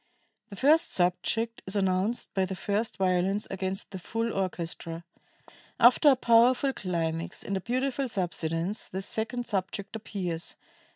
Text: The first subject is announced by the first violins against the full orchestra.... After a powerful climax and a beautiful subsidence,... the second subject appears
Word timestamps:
The 0.49 0.55
first 0.55 0.91
subject 0.93 1.61
is 1.67 1.75
announced 1.75 2.33
by 2.33 2.45
the 2.45 2.55
first 2.55 2.97
violins 2.97 3.45
against 3.51 3.91
the 3.91 3.99
full 3.99 4.33
orchestra.... 4.33 5.03
After 5.79 6.09
a 6.09 6.15
powerful 6.15 6.73
climax 6.73 7.43
and 7.43 7.55
a 7.55 7.61
beautiful 7.61 8.09
subsidence,... 8.09 8.87
the 8.87 9.03
second 9.03 9.45
subject 9.45 9.95
appears 9.95 10.55